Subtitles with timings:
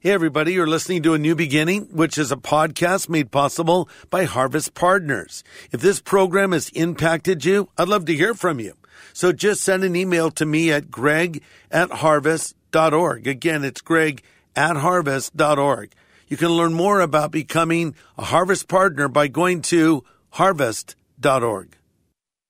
[0.00, 4.26] Hey, everybody, you're listening to A New Beginning, which is a podcast made possible by
[4.26, 5.42] Harvest Partners.
[5.72, 8.74] If this program has impacted you, I'd love to hear from you.
[9.12, 11.42] So just send an email to me at greg
[11.72, 13.26] at harvest.org.
[13.26, 14.22] Again, it's greg
[14.54, 15.92] at harvest.org.
[16.28, 21.76] You can learn more about becoming a Harvest Partner by going to harvest.org.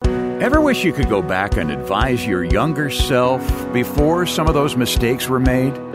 [0.03, 4.77] Ever wish you could go back and advise your younger self before some of those
[4.77, 5.88] mistakes were made?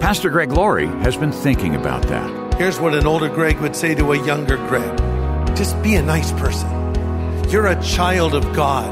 [0.00, 2.54] Pastor Greg Laurie has been thinking about that.
[2.54, 4.96] Here's what an older Greg would say to a younger Greg
[5.54, 6.70] just be a nice person.
[7.50, 8.90] You're a child of God.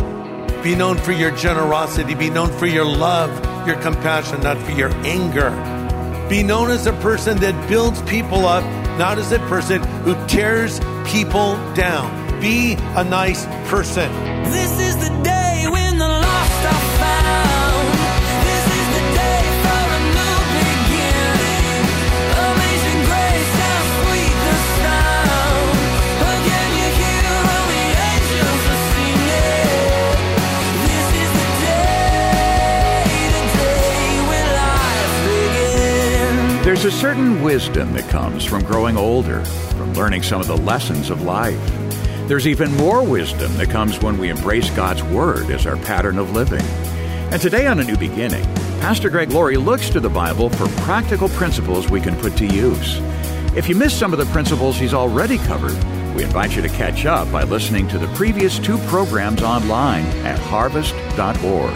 [0.63, 3.31] Be known for your generosity, be known for your love,
[3.67, 5.49] your compassion, not for your anger.
[6.29, 8.65] Be known as a person that builds people up,
[8.99, 12.39] not as a person who tears people down.
[12.39, 14.13] Be a nice person.
[14.45, 15.38] This is the day
[36.69, 41.09] There's a certain wisdom that comes from growing older, from learning some of the lessons
[41.09, 41.59] of life.
[42.29, 46.33] There's even more wisdom that comes when we embrace God's Word as our pattern of
[46.33, 46.61] living.
[47.33, 48.45] And today on A New Beginning,
[48.83, 52.99] Pastor Greg Laurie looks to the Bible for practical principles we can put to use.
[53.57, 55.83] If you missed some of the principles he's already covered,
[56.15, 60.39] we invite you to catch up by listening to the previous two programs online at
[60.39, 61.75] harvest.org.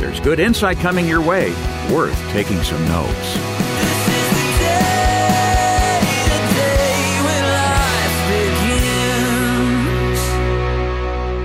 [0.00, 1.50] There's good insight coming your way,
[1.88, 3.53] worth taking some notes.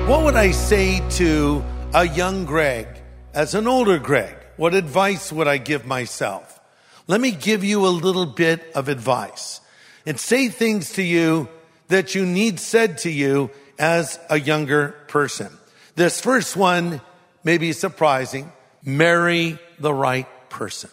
[0.10, 2.88] What would I say to a young Greg
[3.32, 4.36] as an older Greg?
[4.58, 6.60] What advice would I give myself?
[7.06, 9.62] Let me give you a little bit of advice
[10.08, 11.48] and say things to you
[11.90, 15.56] that you need said to you as a younger person.
[15.96, 17.02] This first one
[17.44, 18.52] may be surprising.
[18.84, 20.90] Marry the right person.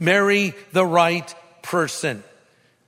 [0.00, 1.32] Marry the right
[1.62, 2.24] person.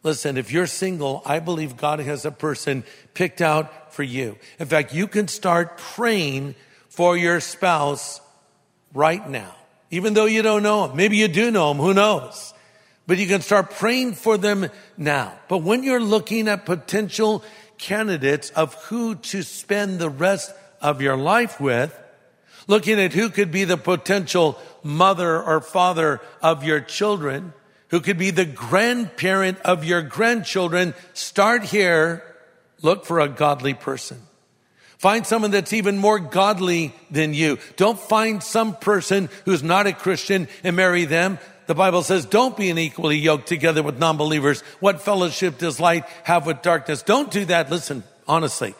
[0.02, 2.82] Listen, if you're single, I believe God has a person
[3.14, 4.36] picked out for you.
[4.58, 6.54] In fact, you can start praying
[6.88, 8.20] for your spouse
[8.92, 9.54] right now,
[9.90, 10.96] even though you don't know him.
[10.96, 12.52] Maybe you do know him, who knows?
[13.06, 15.32] But you can start praying for them now.
[15.48, 17.42] But when you're looking at potential
[17.78, 21.98] candidates of who to spend the rest of your life with,
[22.66, 27.52] looking at who could be the potential mother or father of your children,
[27.88, 32.24] who could be the grandparent of your grandchildren, start here.
[32.82, 34.20] Look for a godly person.
[34.98, 37.58] Find someone that's even more godly than you.
[37.76, 41.40] Don't find some person who's not a Christian and marry them.
[41.66, 44.60] The Bible says, don't be unequally yoked together with non-believers.
[44.80, 47.02] What fellowship does light have with darkness?
[47.02, 47.70] Don't do that.
[47.70, 48.74] Listen, honestly,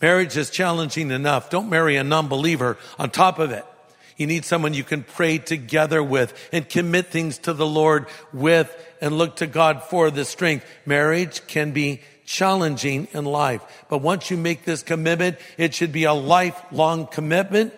[0.00, 1.50] marriage is challenging enough.
[1.50, 3.64] Don't marry a non-believer on top of it.
[4.16, 8.74] You need someone you can pray together with and commit things to the Lord with
[9.02, 10.64] and look to God for the strength.
[10.86, 16.04] Marriage can be challenging in life, but once you make this commitment, it should be
[16.04, 17.72] a lifelong commitment.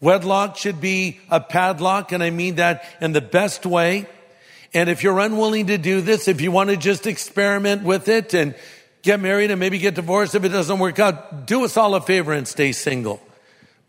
[0.00, 4.06] Wedlock should be a padlock, and I mean that in the best way.
[4.74, 8.34] And if you're unwilling to do this, if you want to just experiment with it
[8.34, 8.54] and
[9.00, 12.00] get married and maybe get divorced if it doesn't work out, do us all a
[12.00, 13.20] favor and stay single.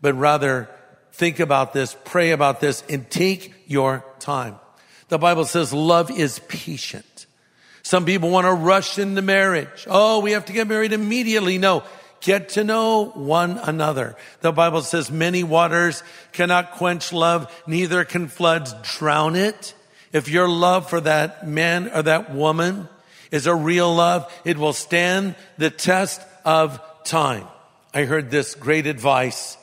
[0.00, 0.70] But rather,
[1.12, 4.58] think about this, pray about this, and take your time.
[5.08, 7.17] The Bible says love is patient.
[7.88, 9.86] Some people want to rush into marriage.
[9.86, 11.56] Oh, we have to get married immediately.
[11.56, 11.84] No,
[12.20, 14.14] get to know one another.
[14.42, 19.72] The Bible says many waters cannot quench love, neither can floods drown it.
[20.12, 22.90] If your love for that man or that woman
[23.30, 27.48] is a real love, it will stand the test of time.
[27.94, 29.56] I heard this great advice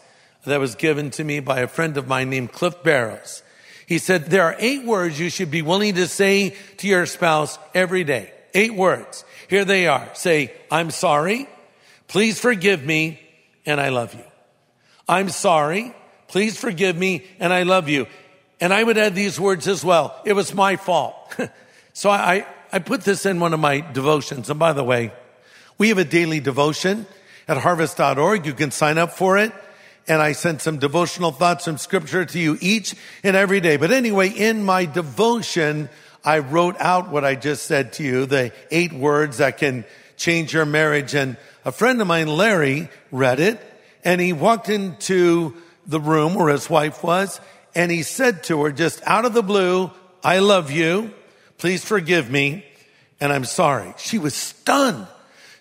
[0.45, 3.43] that was given to me by a friend of mine named Cliff Barrows.
[3.87, 7.59] He said, there are eight words you should be willing to say to your spouse
[7.73, 8.31] every day.
[8.53, 9.23] Eight words.
[9.47, 10.09] Here they are.
[10.13, 11.47] Say, I'm sorry.
[12.07, 13.19] Please forgive me.
[13.65, 14.23] And I love you.
[15.07, 15.93] I'm sorry.
[16.27, 17.25] Please forgive me.
[17.39, 18.07] And I love you.
[18.59, 20.19] And I would add these words as well.
[20.25, 21.15] It was my fault.
[21.93, 24.49] so I, I put this in one of my devotions.
[24.49, 25.11] And by the way,
[25.77, 27.05] we have a daily devotion
[27.47, 28.45] at harvest.org.
[28.45, 29.51] You can sign up for it
[30.07, 33.77] and I send some devotional thoughts from scripture to you each and every day.
[33.77, 35.89] But anyway, in my devotion,
[36.23, 39.85] I wrote out what I just said to you, the eight words that can
[40.17, 41.15] change your marriage.
[41.15, 43.59] And a friend of mine, Larry, read it
[44.03, 45.55] and he walked into
[45.87, 47.39] the room where his wife was
[47.73, 49.91] and he said to her just out of the blue,
[50.23, 51.13] I love you.
[51.57, 52.65] Please forgive me.
[53.19, 53.93] And I'm sorry.
[53.97, 55.07] She was stunned.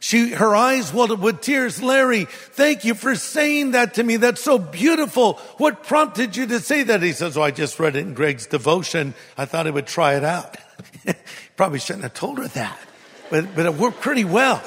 [0.04, 1.82] She, her eyes welled with tears.
[1.82, 4.18] Larry, thank you for saying that to me.
[4.18, 5.36] That's so beautiful.
[5.56, 7.02] What prompted you to say that?
[7.02, 9.14] He says, Oh, I just read it in Greg's devotion.
[9.38, 10.58] I thought I would try it out.
[11.56, 12.78] Probably shouldn't have told her that,
[13.30, 14.62] but, but it worked pretty well.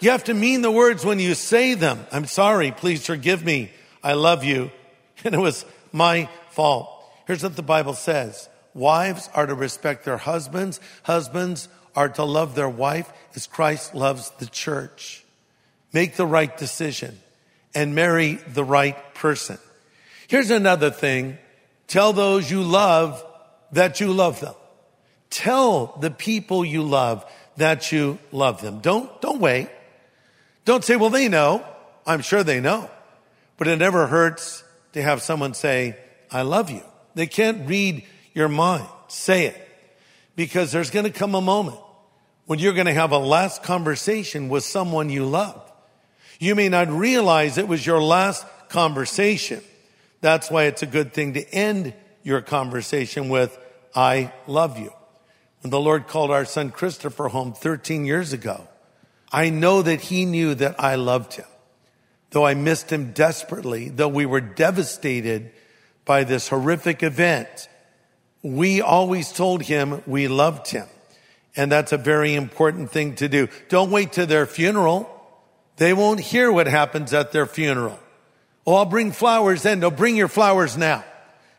[0.00, 2.06] You have to mean the words when you say them.
[2.12, 2.70] I'm sorry.
[2.70, 3.72] Please forgive me.
[4.04, 4.70] I love you.
[5.24, 6.90] And it was my fault.
[7.26, 8.50] Here's what the Bible says.
[8.74, 10.78] Wives are to respect their husbands.
[11.04, 11.68] Husbands
[11.98, 15.24] are to love their wife as Christ loves the church.
[15.92, 17.18] Make the right decision
[17.74, 19.58] and marry the right person.
[20.28, 21.38] Here's another thing.
[21.88, 23.24] Tell those you love
[23.72, 24.54] that you love them.
[25.28, 27.24] Tell the people you love
[27.56, 28.78] that you love them.
[28.78, 29.68] Don't, don't wait.
[30.64, 31.66] Don't say, well, they know.
[32.06, 32.88] I'm sure they know.
[33.56, 34.62] But it never hurts
[34.92, 35.96] to have someone say,
[36.30, 36.84] I love you.
[37.16, 38.04] They can't read
[38.34, 38.86] your mind.
[39.08, 39.68] Say it.
[40.36, 41.80] Because there's going to come a moment
[42.48, 45.70] when you're going to have a last conversation with someone you love.
[46.40, 49.60] You may not realize it was your last conversation.
[50.22, 51.92] That's why it's a good thing to end
[52.22, 53.56] your conversation with,
[53.94, 54.94] I love you.
[55.60, 58.66] When the Lord called our son Christopher home 13 years ago,
[59.30, 61.44] I know that he knew that I loved him.
[62.30, 65.52] Though I missed him desperately, though we were devastated
[66.06, 67.68] by this horrific event,
[68.42, 70.86] we always told him we loved him.
[71.58, 73.48] And that's a very important thing to do.
[73.68, 75.10] Don't wait to their funeral.
[75.76, 77.98] They won't hear what happens at their funeral.
[78.64, 79.80] Oh, I'll bring flowers then.
[79.80, 81.04] No, bring your flowers now.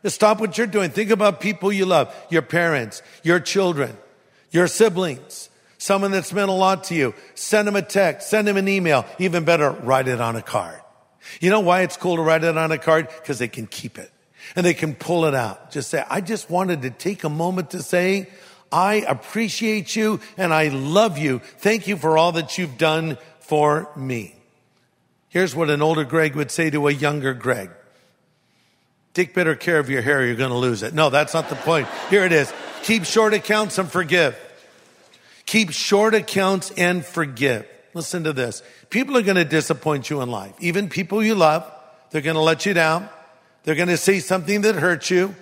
[0.02, 0.90] Just stop what you're doing.
[0.90, 3.94] Think about people you love, your parents, your children,
[4.50, 7.14] your siblings, someone that's meant a lot to you.
[7.34, 9.04] Send them a text, send them an email.
[9.18, 10.80] Even better, write it on a card.
[11.40, 13.08] You know why it's cool to write it on a card?
[13.08, 14.10] Because they can keep it
[14.56, 15.70] and they can pull it out.
[15.70, 18.30] Just say, I just wanted to take a moment to say,
[18.72, 21.40] I appreciate you and I love you.
[21.58, 24.34] Thank you for all that you've done for me.
[25.28, 27.70] Here's what an older Greg would say to a younger Greg.
[29.14, 30.94] Take better care of your hair, you're going to lose it.
[30.94, 31.88] No, that's not the point.
[32.10, 32.52] Here it is.
[32.84, 34.38] Keep short accounts and forgive.
[35.46, 37.66] Keep short accounts and forgive.
[37.92, 38.62] Listen to this.
[38.88, 40.54] People are going to disappoint you in life.
[40.60, 41.70] Even people you love,
[42.10, 43.08] they're going to let you down.
[43.64, 45.34] They're going to say something that hurts you.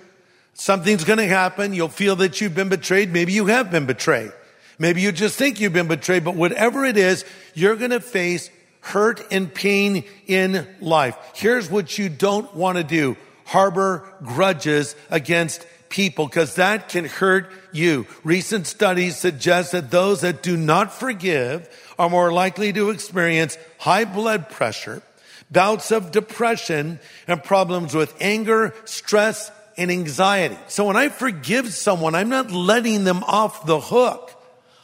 [0.59, 1.73] Something's going to happen.
[1.73, 3.13] You'll feel that you've been betrayed.
[3.13, 4.33] Maybe you have been betrayed.
[4.77, 7.23] Maybe you just think you've been betrayed, but whatever it is,
[7.53, 8.49] you're going to face
[8.81, 11.15] hurt and pain in life.
[11.33, 13.15] Here's what you don't want to do.
[13.45, 18.05] Harbor grudges against people because that can hurt you.
[18.25, 24.03] Recent studies suggest that those that do not forgive are more likely to experience high
[24.03, 25.01] blood pressure,
[25.49, 30.57] bouts of depression, and problems with anger, stress, and anxiety.
[30.67, 34.31] So when I forgive someone, I'm not letting them off the hook.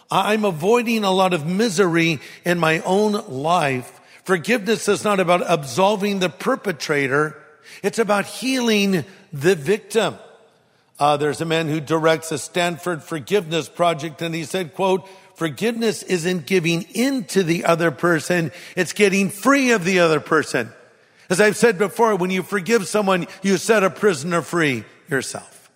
[0.10, 4.00] I'm avoiding a lot of misery in my own life.
[4.24, 7.36] Forgiveness is not about absolving the perpetrator.
[7.84, 9.04] It's about healing
[9.34, 10.16] the victim.
[10.98, 16.04] Uh, there's a man who directs a Stanford forgiveness project and he said, quote, forgiveness
[16.04, 18.52] isn't giving in to the other person.
[18.78, 20.72] It's getting free of the other person.
[21.30, 25.70] As I've said before, when you forgive someone, you set a prisoner free yourself.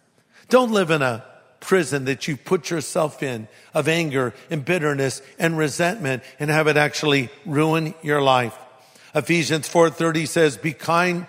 [0.49, 1.25] Don't live in a
[1.59, 6.77] prison that you put yourself in of anger and bitterness and resentment and have it
[6.77, 8.53] actually ruin your life.
[9.13, 11.27] Ephesians 4:30 says, "Be kind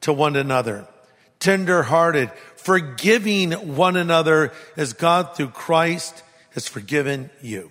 [0.00, 0.86] to one another,
[1.40, 6.22] tender-hearted, forgiving one another as God through Christ
[6.54, 7.70] has forgiven you."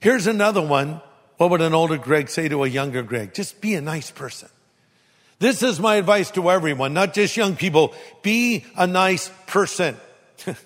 [0.00, 1.00] Here's another one.
[1.36, 3.32] What would an older Greg say to a younger Greg?
[3.34, 4.48] Just be a nice person.
[5.38, 7.94] This is my advice to everyone, not just young people.
[8.22, 9.96] Be a nice person.
[10.46, 10.56] it,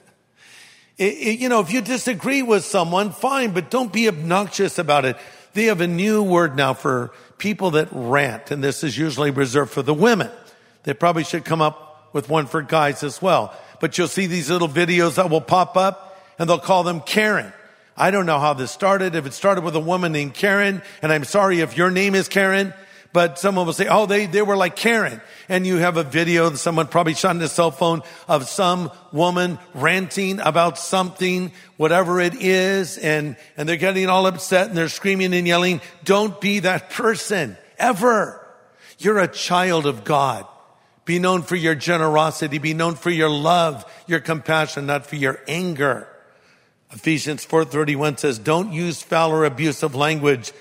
[0.98, 5.16] it, you know, if you disagree with someone, fine, but don't be obnoxious about it.
[5.54, 9.72] They have a new word now for people that rant, and this is usually reserved
[9.72, 10.30] for the women.
[10.84, 13.54] They probably should come up with one for guys as well.
[13.80, 17.52] But you'll see these little videos that will pop up, and they'll call them Karen.
[17.96, 19.16] I don't know how this started.
[19.16, 22.28] If it started with a woman named Karen, and I'm sorry if your name is
[22.28, 22.72] Karen,
[23.12, 25.20] but someone will say, oh, they, they were like Karen.
[25.48, 28.92] And you have a video that someone probably shot on a cell phone of some
[29.12, 32.98] woman ranting about something, whatever it is.
[32.98, 35.80] And, and they're getting all upset and they're screaming and yelling.
[36.04, 38.46] Don't be that person ever.
[38.98, 40.46] You're a child of God.
[41.04, 42.58] Be known for your generosity.
[42.58, 46.06] Be known for your love, your compassion, not for your anger.
[46.92, 50.52] Ephesians 4.31 says, don't use foul or abusive language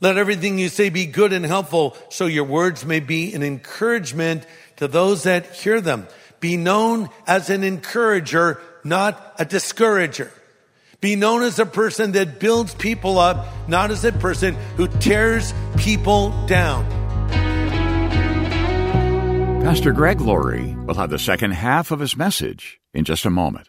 [0.00, 4.46] let everything you say be good and helpful so your words may be an encouragement
[4.76, 6.06] to those that hear them.
[6.40, 10.32] Be known as an encourager, not a discourager.
[11.02, 15.52] Be known as a person that builds people up, not as a person who tears
[15.76, 16.88] people down.
[19.62, 23.68] Pastor Greg Laurie will have the second half of his message in just a moment.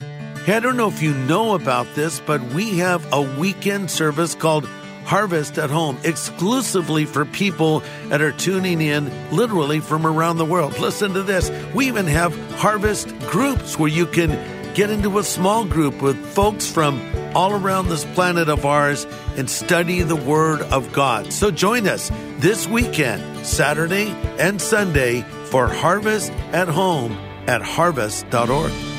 [0.00, 4.34] Hey, I don't know if you know about this, but we have a weekend service
[4.34, 4.66] called
[5.06, 10.78] Harvest at Home exclusively for people that are tuning in literally from around the world.
[10.80, 11.50] Listen to this.
[11.74, 14.30] We even have harvest groups where you can
[14.74, 17.00] get into a small group with folks from
[17.34, 21.32] all around this planet of ours and study the Word of God.
[21.32, 24.08] So join us this weekend, Saturday
[24.38, 27.12] and Sunday, for Harvest at Home
[27.46, 28.95] at harvest.org.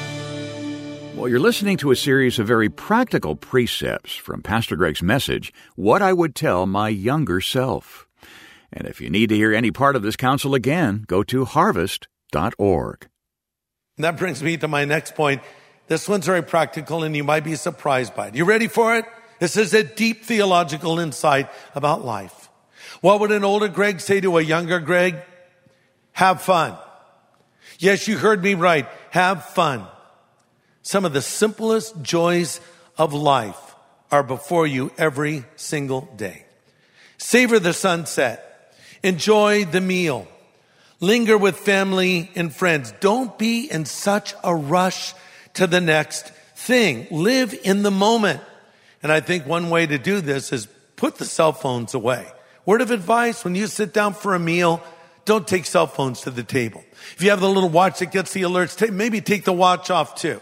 [1.18, 6.04] Well, you're listening to a series of very practical precepts from Pastor Greg's message, What
[6.04, 8.08] I Would Tell My Younger Self.
[8.72, 13.08] And if you need to hear any part of this counsel again, go to harvest.org.
[13.98, 15.42] That brings me to my next point.
[15.88, 18.36] This one's very practical and you might be surprised by it.
[18.36, 19.06] You ready for it?
[19.40, 22.52] This is a deep theological insight about life.
[23.02, 25.16] What would an older Greg say to a younger Greg?
[26.12, 26.78] Have fun.
[27.80, 28.88] Yes, you heard me right.
[29.10, 29.88] Have fun.
[30.88, 32.62] Some of the simplest joys
[32.98, 33.75] of life
[34.10, 36.46] are before you every single day.
[37.17, 38.74] Savor the sunset.
[39.03, 40.29] Enjoy the meal.
[41.01, 42.94] Linger with family and friends.
[43.01, 45.13] Don't be in such a rush
[45.56, 47.06] to the next thing.
[47.12, 48.39] Live in the moment.
[49.03, 52.25] And I think one way to do this is put the cell phones away.
[52.65, 54.82] Word of advice, when you sit down for a meal,
[55.25, 56.82] don't take cell phones to the table.
[57.13, 60.15] If you have the little watch that gets the alerts, maybe take the watch off
[60.15, 60.39] too.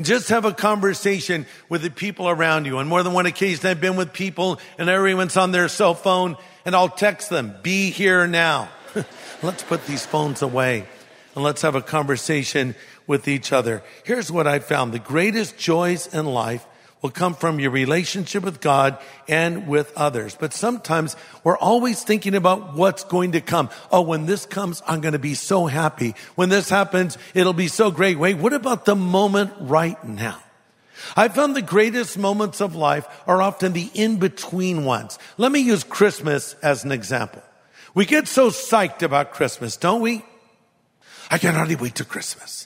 [0.00, 2.78] Just have a conversation with the people around you.
[2.78, 6.36] On more than one occasion, I've been with people and everyone's on their cell phone
[6.66, 8.68] and I'll text them, be here now.
[9.42, 10.86] let's put these phones away
[11.34, 12.74] and let's have a conversation
[13.06, 13.82] with each other.
[14.04, 14.92] Here's what I found.
[14.92, 16.66] The greatest joys in life
[17.06, 18.98] will come from your relationship with God
[19.28, 20.34] and with others.
[20.34, 23.70] But sometimes we're always thinking about what's going to come.
[23.92, 26.16] Oh, when this comes, I'm going to be so happy.
[26.34, 28.18] When this happens, it'll be so great.
[28.18, 30.42] Wait, what about the moment right now?
[31.16, 35.16] I found the greatest moments of life are often the in-between ones.
[35.38, 37.42] Let me use Christmas as an example.
[37.94, 40.24] We get so psyched about Christmas, don't we?
[41.30, 42.65] I can hardly wait to Christmas.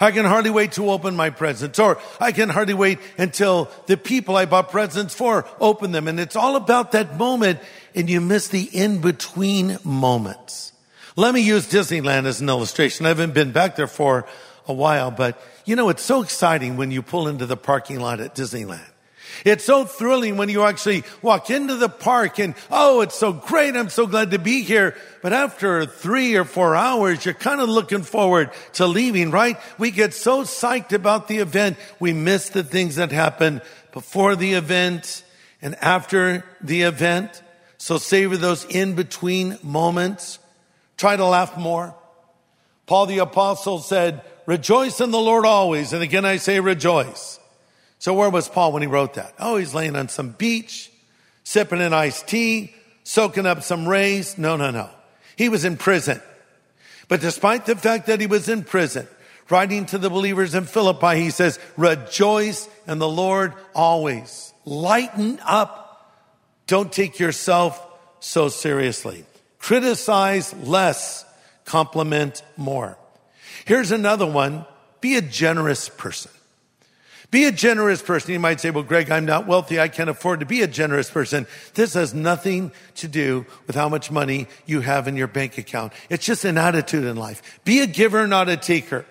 [0.00, 3.98] I can hardly wait to open my presents or I can hardly wait until the
[3.98, 6.08] people I bought presents for open them.
[6.08, 7.60] And it's all about that moment
[7.94, 10.72] and you miss the in-between moments.
[11.16, 13.04] Let me use Disneyland as an illustration.
[13.04, 14.26] I haven't been back there for
[14.66, 18.20] a while, but you know, it's so exciting when you pull into the parking lot
[18.20, 18.88] at Disneyland.
[19.44, 23.76] It's so thrilling when you actually walk into the park and, oh, it's so great.
[23.76, 24.96] I'm so glad to be here.
[25.22, 29.58] But after three or four hours, you're kind of looking forward to leaving, right?
[29.78, 31.78] We get so psyched about the event.
[31.98, 35.24] We miss the things that happen before the event
[35.60, 37.42] and after the event.
[37.78, 40.38] So savor those in between moments.
[40.96, 41.94] Try to laugh more.
[42.86, 45.92] Paul the apostle said, rejoice in the Lord always.
[45.92, 47.39] And again, I say rejoice.
[48.00, 49.34] So where was Paul when he wrote that?
[49.38, 50.90] Oh, he's laying on some beach,
[51.44, 54.38] sipping an iced tea, soaking up some rays.
[54.38, 54.88] No, no, no.
[55.36, 56.20] He was in prison.
[57.08, 59.06] But despite the fact that he was in prison,
[59.50, 64.54] writing to the believers in Philippi, he says, rejoice in the Lord always.
[64.64, 66.10] Lighten up.
[66.66, 67.86] Don't take yourself
[68.20, 69.26] so seriously.
[69.58, 71.26] Criticize less,
[71.66, 72.96] compliment more.
[73.66, 74.64] Here's another one.
[75.02, 76.30] Be a generous person.
[77.30, 78.32] Be a generous person.
[78.32, 79.78] You might say, well, Greg, I'm not wealthy.
[79.78, 81.46] I can't afford to be a generous person.
[81.74, 85.92] This has nothing to do with how much money you have in your bank account.
[86.08, 87.60] It's just an attitude in life.
[87.64, 89.06] Be a giver, not a taker.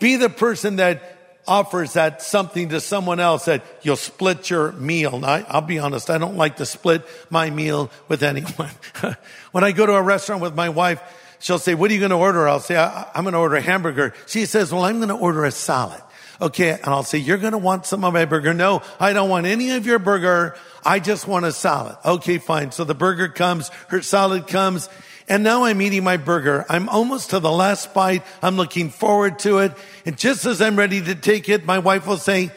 [0.00, 5.18] Be the person that offers that something to someone else that you'll split your meal.
[5.18, 8.70] Now, I'll be honest, I don't like to split my meal with anyone.
[9.52, 11.00] when I go to a restaurant with my wife,
[11.38, 12.48] she'll say, what are you going to order?
[12.48, 14.12] I'll say, I'm going to order a hamburger.
[14.26, 16.02] She says, well, I'm going to order a salad.
[16.40, 16.70] Okay.
[16.70, 18.54] And I'll say, you're going to want some of my burger.
[18.54, 20.56] No, I don't want any of your burger.
[20.84, 21.96] I just want a salad.
[22.04, 22.72] Okay, fine.
[22.72, 24.88] So the burger comes, her salad comes,
[25.28, 26.64] and now I'm eating my burger.
[26.68, 28.24] I'm almost to the last bite.
[28.42, 29.72] I'm looking forward to it.
[30.04, 32.50] And just as I'm ready to take it, my wife will say,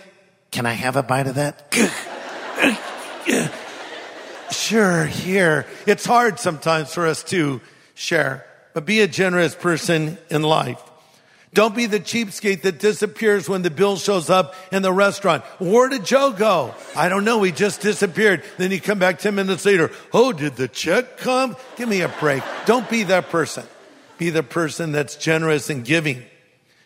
[0.52, 1.74] can I have a bite of that?
[4.52, 5.66] sure, here.
[5.86, 7.60] It's hard sometimes for us to
[7.94, 10.82] share, but be a generous person in life.
[11.54, 15.44] Don't be the cheapskate that disappears when the bill shows up in the restaurant.
[15.60, 16.74] Where did Joe go?
[16.96, 17.44] I don't know.
[17.44, 18.44] He just disappeared.
[18.58, 19.92] Then you come back 10 minutes later.
[20.12, 21.56] Oh, did the check come?
[21.76, 22.44] Give me a break.
[22.66, 23.66] Don't be that person.
[24.18, 26.24] Be the person that's generous and giving.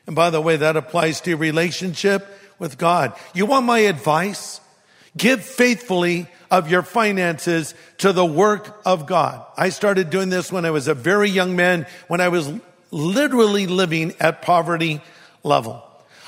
[0.06, 2.28] And by the way, that applies to your relationship
[2.60, 3.14] with God.
[3.34, 4.60] You want my advice?
[5.16, 9.46] Give faithfully of your finances to the work of God.
[9.58, 12.52] I started doing this when I was a very young man, when I was
[12.92, 15.02] literally living at poverty
[15.44, 15.84] level.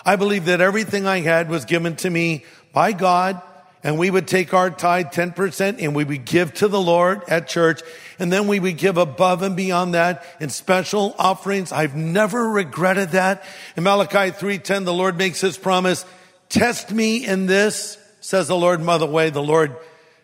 [0.06, 3.42] I believe that everything I had was given to me by God
[3.84, 7.48] and we would take our tithe 10% and we would give to the Lord at
[7.48, 7.82] church.
[8.18, 11.72] And then we would give above and beyond that in special offerings.
[11.72, 13.44] I've never regretted that.
[13.78, 16.04] In Malachi 3:10, the Lord makes his promise,
[16.50, 18.82] test me in this, says the Lord.
[18.82, 19.78] mother way, the Lord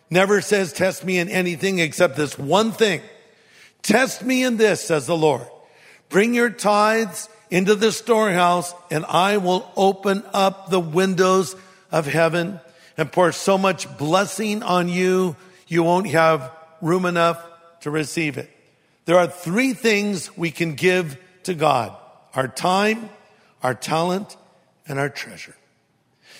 [0.09, 3.01] never says test me in anything except this one thing.
[3.83, 5.47] Test me in this, says the Lord.
[6.09, 11.55] Bring your tithes into the storehouse and I will open up the windows
[11.91, 12.59] of heaven
[12.97, 15.35] and pour so much blessing on you,
[15.67, 17.43] you won't have room enough
[17.81, 18.49] to receive it.
[19.05, 21.95] There are three things we can give to God.
[22.33, 23.09] Our time,
[23.61, 24.35] our talent,
[24.87, 25.55] and our treasure.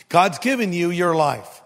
[0.09, 1.61] God's given you your life.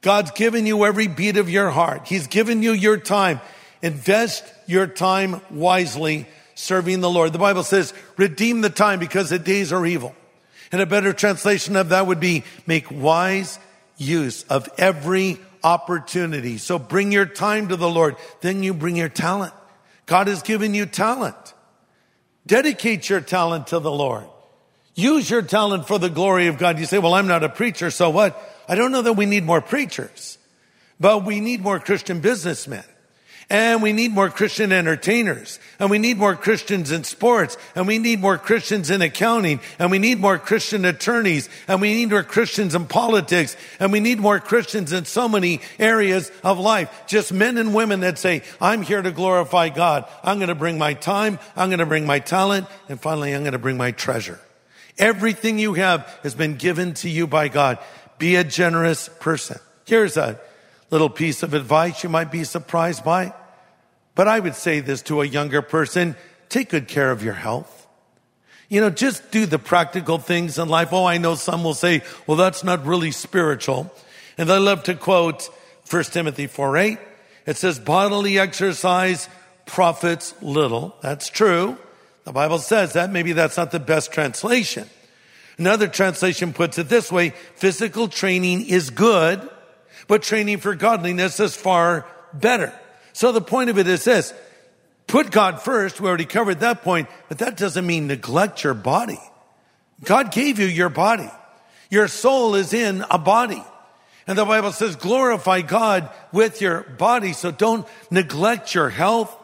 [0.00, 2.08] God's given you every beat of your heart.
[2.08, 3.40] He's given you your time.
[3.82, 7.32] Invest your time wisely serving the Lord.
[7.32, 10.14] The Bible says, redeem the time because the days are evil.
[10.72, 13.58] And a better translation of that would be make wise
[13.96, 16.58] use of every opportunity.
[16.58, 18.16] So bring your time to the Lord.
[18.40, 19.52] Then you bring your talent.
[20.06, 21.36] God has given you talent.
[22.46, 24.26] Dedicate your talent to the Lord.
[24.94, 26.78] Use your talent for the glory of God.
[26.78, 28.40] You say, well, I'm not a preacher, so what?
[28.68, 30.38] I don't know that we need more preachers,
[31.00, 32.84] but we need more Christian businessmen.
[33.50, 35.58] And we need more Christian entertainers.
[35.78, 37.58] And we need more Christians in sports.
[37.74, 39.60] And we need more Christians in accounting.
[39.78, 41.48] And we need more Christian attorneys.
[41.68, 43.56] And we need more Christians in politics.
[43.78, 47.04] And we need more Christians in so many areas of life.
[47.06, 50.06] Just men and women that say, I'm here to glorify God.
[50.22, 51.38] I'm going to bring my time.
[51.54, 52.66] I'm going to bring my talent.
[52.88, 54.40] And finally, I'm going to bring my treasure.
[54.96, 57.78] Everything you have has been given to you by God.
[58.18, 59.58] Be a generous person.
[59.84, 60.40] Here's a
[60.94, 63.34] little piece of advice you might be surprised by.
[64.14, 66.14] But I would say this to a younger person.
[66.48, 67.88] Take good care of your health.
[68.68, 70.92] You know, just do the practical things in life.
[70.92, 73.92] Oh, I know some will say, well, that's not really spiritual.
[74.38, 75.50] And I love to quote
[75.90, 76.98] 1 Timothy 4 8.
[77.46, 79.28] It says, bodily exercise
[79.66, 80.94] profits little.
[81.02, 81.76] That's true.
[82.22, 83.10] The Bible says that.
[83.10, 84.88] Maybe that's not the best translation.
[85.58, 87.30] Another translation puts it this way.
[87.56, 89.50] Physical training is good,
[90.06, 92.72] but training for godliness is far better.
[93.12, 94.34] So the point of it is this.
[95.06, 96.00] Put God first.
[96.00, 99.20] We already covered that point, but that doesn't mean neglect your body.
[100.02, 101.30] God gave you your body.
[101.90, 103.62] Your soul is in a body.
[104.26, 107.32] And the Bible says glorify God with your body.
[107.32, 109.34] So don't neglect your health.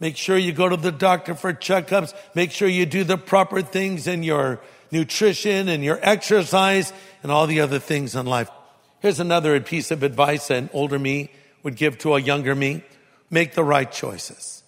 [0.00, 2.14] Make sure you go to the doctor for checkups.
[2.34, 4.60] Make sure you do the proper things in your
[4.90, 8.50] nutrition and your exercise and all the other things in life.
[9.02, 11.28] Here's another piece of advice an older me
[11.64, 12.84] would give to a younger me.
[13.30, 14.62] Make the right choices.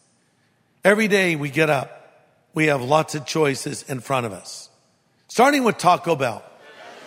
[0.85, 4.71] Every day we get up, we have lots of choices in front of us.
[5.29, 6.43] Starting with Taco Bell.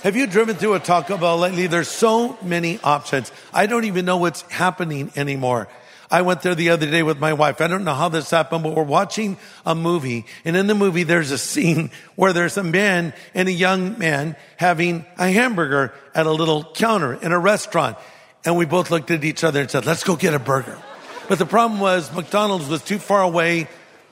[0.03, 1.67] Have you driven through a Taco Bell lately?
[1.67, 3.29] There's so many options.
[3.53, 5.67] I don't even know what's happening anymore.
[6.09, 7.59] I went there the other day with my wife.
[7.59, 10.25] I don't know how this happened, but we're watching a movie.
[10.45, 14.35] And in the movie, there's a scene where there's a man and a young man
[14.55, 17.97] having a hamburger at a little counter in a restaurant.
[18.45, 20.77] And we both looked at each other and said, let's go get a burger.
[21.27, 23.67] But the problem was McDonald's was too far away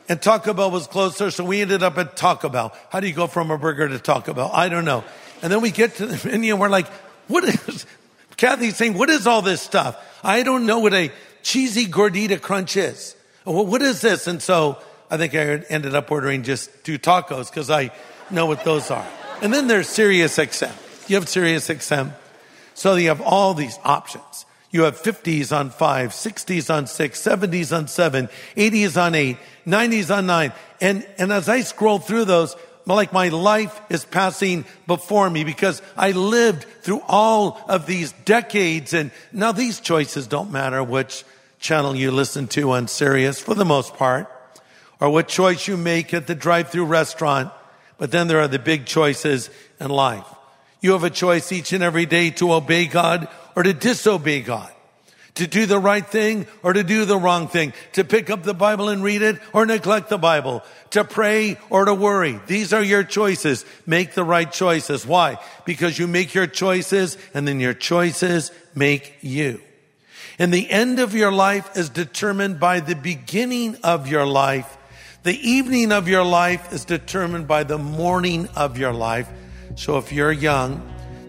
[0.10, 1.32] and Taco Bell was closer.
[1.32, 2.74] So we ended up at Taco Bell.
[2.90, 4.52] How do you go from a burger to Taco Bell?
[4.54, 5.04] I don't know.
[5.42, 6.88] And then we get to the menu and we're like,
[7.28, 7.86] what is,
[8.38, 9.98] Kathy's saying, what is all this stuff?
[10.24, 11.12] I don't know what a
[11.46, 13.16] cheesy gordita crunch is.
[13.46, 14.26] Oh, well, what is this?
[14.26, 14.80] And so
[15.12, 17.92] I think I ended up ordering just two tacos because I
[18.32, 19.06] know what those are.
[19.44, 20.74] And then there's Sirius XM.
[21.08, 22.14] You have Sirius XM.
[22.74, 24.48] So you have all these options.
[24.72, 30.18] You have 50s on 5, 60s on 6, 70s on 7, 80s on 8, 90s
[30.18, 30.54] on 9.
[30.82, 32.56] And, and as I scroll through those,
[32.88, 38.94] like my life is passing before me because I lived through all of these decades.
[38.94, 41.24] And now these choices don't matter which
[41.60, 44.32] channel you listen to on Sirius for the most part,
[45.00, 47.52] or what choice you make at the drive-through restaurant.
[47.98, 50.26] But then there are the big choices in life.
[50.82, 54.72] You have a choice each and every day to obey God or to disobey God.
[55.36, 57.74] To do the right thing or to do the wrong thing.
[57.94, 60.64] To pick up the Bible and read it or neglect the Bible.
[60.92, 62.40] To pray or to worry.
[62.48, 63.66] These are your choices.
[63.86, 65.06] Make the right choices.
[65.06, 65.38] Why?
[65.66, 69.62] Because you make your choices and then your choices make you.
[70.38, 74.78] And the end of your life is determined by the beginning of your life.
[75.24, 79.30] The evening of your life is determined by the morning of your life.
[79.76, 80.82] So if you're young,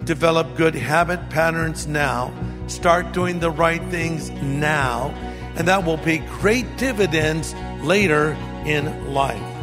[0.04, 2.32] develop good habit patterns now,
[2.66, 5.10] start doing the right things now,
[5.56, 8.32] and that will pay great dividends later
[8.66, 9.55] in life.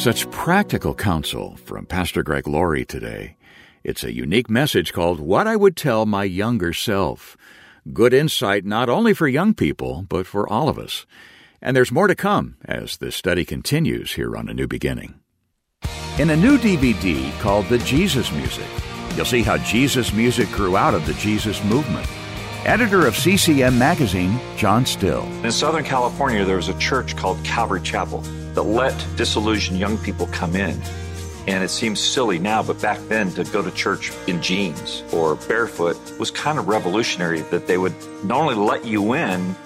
[0.00, 3.36] Such practical counsel from Pastor Greg Laurie today.
[3.84, 7.36] It's a unique message called What I Would Tell My Younger Self.
[7.92, 11.04] Good insight not only for young people, but for all of us.
[11.60, 15.20] And there's more to come as this study continues here on A New Beginning.
[16.18, 18.68] In a new DVD called The Jesus Music,
[19.16, 22.08] you'll see how Jesus music grew out of the Jesus movement.
[22.64, 25.24] Editor of CCM Magazine, John Styll.
[25.44, 30.26] In Southern California, there was a church called Calvary Chapel that let disillusioned young people
[30.28, 30.80] come in.
[31.46, 35.36] And it seems silly now, but back then to go to church in jeans or
[35.36, 39.56] barefoot was kind of revolutionary that they would not only let you in,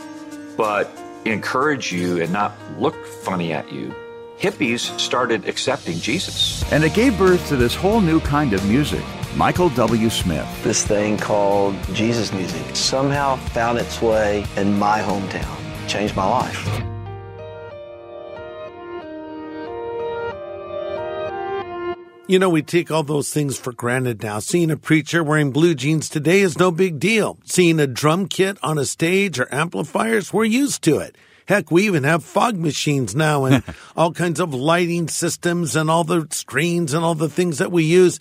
[0.57, 0.91] but
[1.25, 3.95] encourage you and not look funny at you.
[4.39, 6.71] Hippies started accepting Jesus.
[6.73, 9.05] And it gave birth to this whole new kind of music.
[9.37, 10.11] Michael W.
[10.11, 10.47] Smith.
[10.63, 15.57] This thing called Jesus music somehow found its way in my hometown,
[15.89, 16.94] changed my life.
[22.27, 24.39] You know, we take all those things for granted now.
[24.39, 27.37] Seeing a preacher wearing blue jeans today is no big deal.
[27.45, 31.17] Seeing a drum kit on a stage or amplifiers, we're used to it.
[31.47, 33.63] Heck, we even have fog machines now and
[33.97, 37.85] all kinds of lighting systems and all the screens and all the things that we
[37.85, 38.19] use.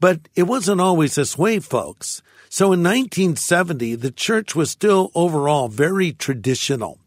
[0.00, 2.20] But it wasn't always this way, folks.
[2.50, 6.98] So in 1970, the church was still overall very traditional.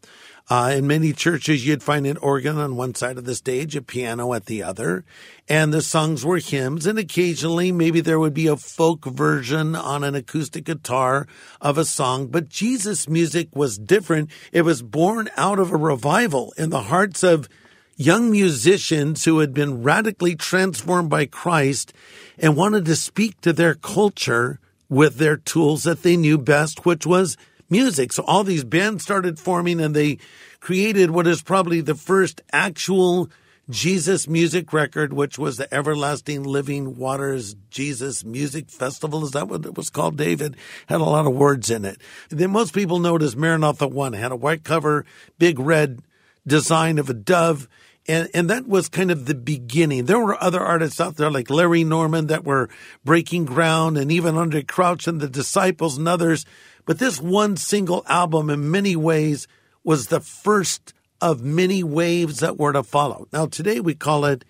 [0.50, 3.80] Uh, in many churches, you'd find an organ on one side of the stage, a
[3.80, 5.02] piano at the other,
[5.48, 10.04] and the songs were hymns, and occasionally maybe there would be a folk version on
[10.04, 11.26] an acoustic guitar
[11.62, 12.26] of a song.
[12.26, 14.30] But Jesus music was different.
[14.52, 17.48] It was born out of a revival in the hearts of
[17.96, 21.94] young musicians who had been radically transformed by Christ
[22.38, 27.06] and wanted to speak to their culture with their tools that they knew best, which
[27.06, 27.38] was
[27.74, 28.12] music.
[28.12, 30.18] So all these bands started forming and they
[30.60, 33.30] created what is probably the first actual
[33.68, 39.24] Jesus music record, which was the Everlasting Living Waters Jesus Music Festival.
[39.24, 40.56] Is that what it was called, David?
[40.86, 42.00] Had a lot of words in it.
[42.28, 44.14] Then most people know it as Maranatha One.
[44.14, 45.04] It had a white cover,
[45.38, 46.00] big red
[46.46, 47.66] design of a dove.
[48.06, 50.04] And, and that was kind of the beginning.
[50.04, 52.68] There were other artists out there like Larry Norman that were
[53.02, 56.44] breaking ground and even Andraé Crouch and the Disciples and others.
[56.86, 59.46] But this one single album in many ways
[59.82, 63.28] was the first of many waves that were to follow.
[63.32, 64.44] Now today we call it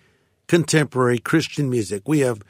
[0.47, 2.07] contemporary Christian music.
[2.07, 2.41] We have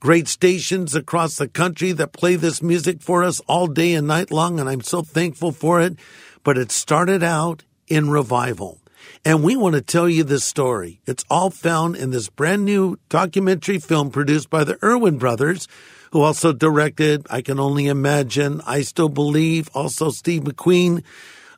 [0.00, 4.30] great stations across the country that play this music for us all day and night
[4.30, 5.96] long, and I'm so thankful for it.
[6.42, 8.80] But it started out in revival.
[9.24, 11.00] And we want to tell you this story.
[11.06, 15.68] It's all found in this brand new documentary film produced by the Erwin brothers,
[16.10, 21.04] who also directed I Can Only Imagine, I Still Believe, also Steve McQueen,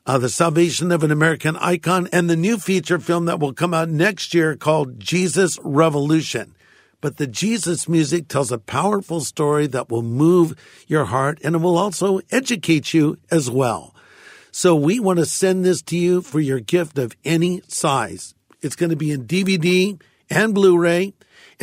[0.05, 3.73] uh, The Salvation of an American Icon, and the new feature film that will come
[3.73, 6.55] out next year called Jesus Revolution.
[7.01, 10.55] But the Jesus music tells a powerful story that will move
[10.87, 13.93] your heart and it will also educate you as well.
[14.51, 18.35] So we want to send this to you for your gift of any size.
[18.61, 21.13] It's going to be in DVD and Blu-ray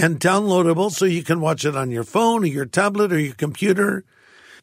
[0.00, 3.34] and downloadable so you can watch it on your phone or your tablet or your
[3.34, 4.02] computer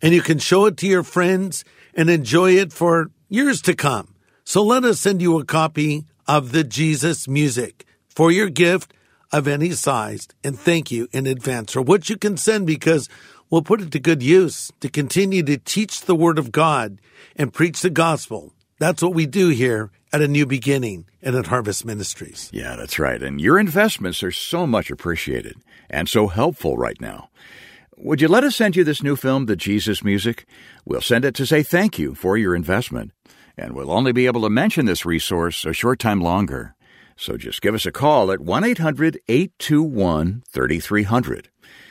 [0.02, 4.16] and you can show it to your friends and enjoy it for years to come.
[4.44, 8.94] So let us send you a copy of the Jesus music for your gift
[9.32, 13.08] of any size and thank you in advance for what you can send because
[13.52, 17.00] we'll put it to good use to continue to teach the word of God
[17.36, 18.54] and preach the gospel.
[18.80, 22.50] That's what we do here at A New Beginning and at Harvest Ministries.
[22.54, 23.22] Yeah, that's right.
[23.24, 25.56] And your investments are so much appreciated
[25.90, 27.30] and so helpful right now.
[27.98, 30.46] Would you let us send you this new film, The Jesus Music?
[30.86, 33.12] We'll send it to say thank you for your investment.
[33.58, 36.76] And we'll only be able to mention this resource a short time longer.
[37.16, 41.50] So just give us a call at 1 800 821 3300.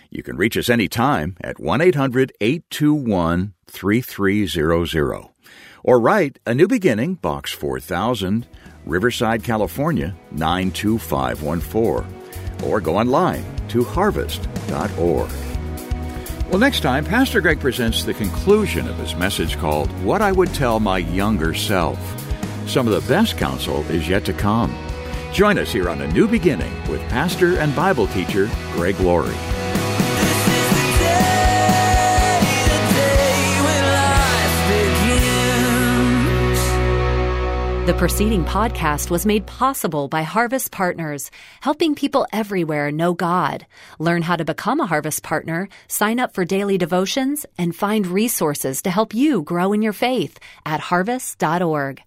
[0.09, 5.36] You can reach us anytime at 1 800 821 3300.
[5.87, 8.49] Or write A New Beginning, Box 4000,
[8.85, 12.68] Riverside, California 92514.
[12.68, 15.31] Or go online to harvest.org.
[16.51, 20.53] Well, next time, Pastor Greg presents the conclusion of his message called What I Would
[20.55, 22.01] Tell My Younger Self.
[22.68, 24.77] Some of the best counsel is yet to come.
[25.33, 29.56] Join us here on A New Beginning with pastor and Bible teacher Greg Laurie.
[37.87, 43.64] The preceding podcast was made possible by Harvest Partners, helping people everywhere know God.
[44.01, 48.83] Learn how to become a Harvest Partner, sign up for daily devotions, and find resources
[48.83, 52.03] to help you grow in your faith at harvest.org.